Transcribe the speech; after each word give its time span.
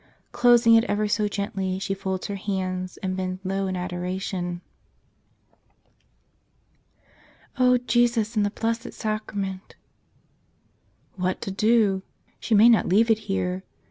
Closing 0.31 0.73
it 0.73 0.83
ever 0.85 1.07
so 1.07 1.27
gently, 1.27 1.77
she 1.77 1.93
folds 1.93 2.25
her 2.25 2.33
hands 2.33 2.97
and 3.03 3.15
bends 3.15 3.39
low 3.45 3.67
in 3.67 3.75
adoration. 3.75 4.61
"O 7.59 7.77
Jesus 7.77 8.35
in 8.35 8.41
the 8.41 8.49
Blessed 8.49 8.93
Sacrament.. 8.93 9.75
What 11.17 11.39
to 11.41 11.51
do? 11.51 12.01
She 12.39 12.55
may 12.55 12.67
not 12.67 12.89
leave 12.89 13.11
it 13.11 13.19
here. 13.29 13.63